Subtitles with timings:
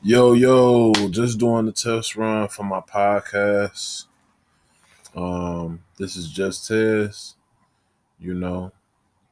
[0.00, 4.04] Yo, yo, just doing the test run for my podcast.
[5.16, 7.34] Um, this is Just Tez.
[8.20, 8.70] You know,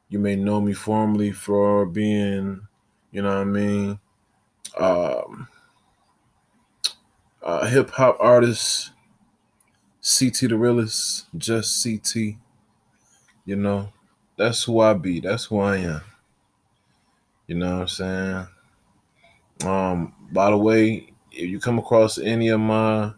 [0.09, 2.67] you may know me formally for being,
[3.11, 3.99] you know what I mean,
[4.77, 5.47] um,
[7.41, 8.91] a hip hop artist,
[10.01, 12.35] CT the realest, just CT.
[13.45, 13.93] You know,
[14.37, 15.21] that's who I be.
[15.21, 16.01] That's who I am.
[17.47, 18.47] You know what I'm saying?
[19.65, 23.13] Um, by the way, if you come across any of my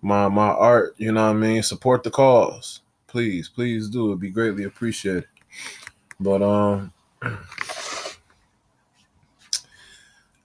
[0.00, 2.80] my my art, you know what I mean, support the cause.
[3.06, 4.08] Please, please do.
[4.08, 5.26] It'd be greatly appreciated.
[6.20, 6.92] But um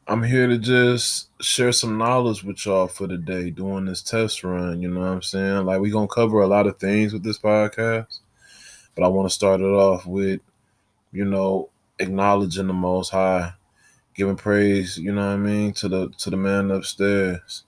[0.07, 4.43] I'm here to just share some knowledge with y'all for the day doing this test
[4.43, 5.65] run, you know what I'm saying?
[5.65, 8.19] Like we're going to cover a lot of things with this podcast,
[8.95, 10.41] but I want to start it off with
[11.13, 11.69] you know,
[11.99, 13.53] acknowledging the most high
[14.15, 17.63] giving praise, you know what I mean, to the to the man upstairs.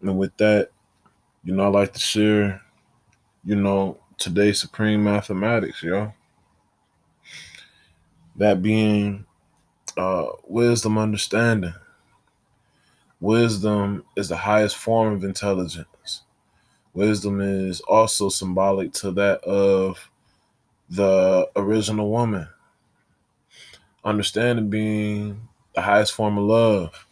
[0.00, 0.70] And with that,
[1.44, 2.62] you know, I like to share,
[3.44, 6.12] you know, today's supreme mathematics, yo.
[8.36, 9.24] That being
[9.96, 11.74] uh wisdom understanding.
[13.20, 16.22] Wisdom is the highest form of intelligence.
[16.92, 20.10] Wisdom is also symbolic to that of
[20.90, 22.46] the original woman
[24.06, 27.06] understanding being the highest form of love,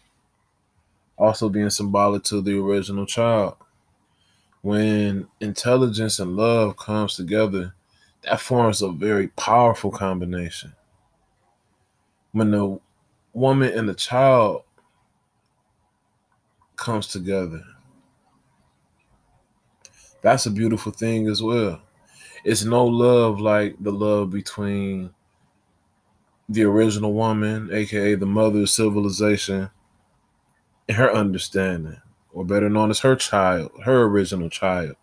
[1.19, 3.56] also being symbolic to the original child.
[4.62, 7.75] When intelligence and love comes together,
[8.23, 10.73] that forms a very powerful combination.
[12.33, 12.78] When the
[13.33, 14.62] woman and the child
[16.77, 17.62] comes together,
[20.23, 21.83] that's a beautiful thing as well.
[22.45, 25.11] It's no love like the love between
[26.48, 29.70] the original woman, aka the mother of civilization,
[30.89, 32.01] her understanding,
[32.33, 34.97] or better known as her child, her original child.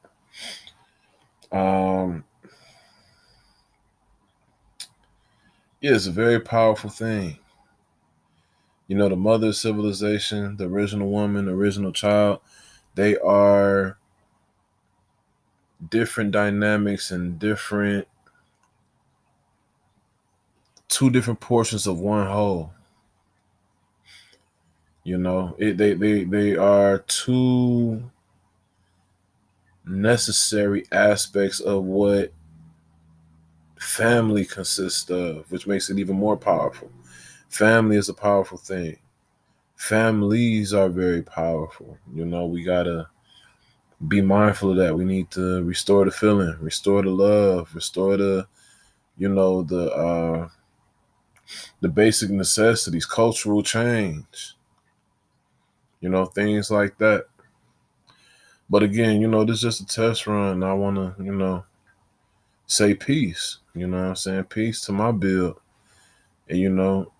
[1.51, 2.23] Um,
[5.81, 7.39] yeah, it's a very powerful thing.
[8.87, 12.41] You know, the mother of civilization, the original woman, the original child,
[12.95, 13.97] they are
[15.89, 18.07] different dynamics and different
[21.01, 22.71] two different portions of one whole.
[25.03, 28.03] You know, it, they they they are two
[29.83, 32.31] necessary aspects of what
[33.79, 36.91] family consists of, which makes it even more powerful.
[37.49, 38.97] Family is a powerful thing.
[39.77, 41.97] Families are very powerful.
[42.13, 43.09] You know, we gotta
[44.07, 44.95] be mindful of that.
[44.95, 48.47] We need to restore the feeling, restore the love, restore the,
[49.17, 50.49] you know, the uh
[51.81, 54.55] the basic necessities, cultural change,
[55.99, 57.25] you know, things like that.
[58.69, 60.63] But again, you know, this is just a test run.
[60.63, 61.65] I want to, you know,
[62.67, 63.57] say peace.
[63.73, 64.45] You know I'm saying?
[64.45, 65.59] Peace to my build.
[66.47, 67.11] And, you know,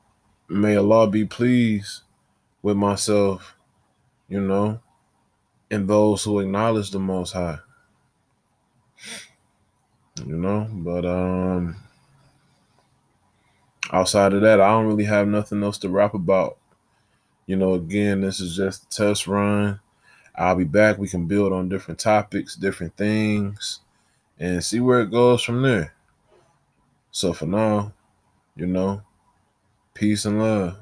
[0.47, 2.01] may Allah be pleased
[2.61, 3.55] with myself,
[4.29, 4.79] you know,
[5.69, 7.59] and those who acknowledge the Most High.
[10.25, 11.75] You know, but, um,
[13.91, 16.57] outside of that, I don't really have nothing else to rap about.
[17.45, 19.79] You know, again, this is just a test run.
[20.35, 20.97] I'll be back.
[20.97, 23.81] We can build on different topics, different things,
[24.39, 25.93] and see where it goes from there.
[27.11, 27.93] So for now,
[28.55, 29.01] you know,
[29.93, 30.77] peace and love.